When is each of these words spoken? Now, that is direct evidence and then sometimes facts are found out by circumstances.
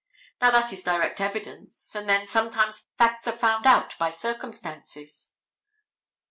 Now, 0.41 0.49
that 0.49 0.73
is 0.73 0.81
direct 0.81 1.21
evidence 1.21 1.93
and 1.95 2.09
then 2.09 2.25
sometimes 2.25 2.87
facts 2.97 3.27
are 3.27 3.37
found 3.37 3.67
out 3.67 3.95
by 3.99 4.09
circumstances. 4.09 5.29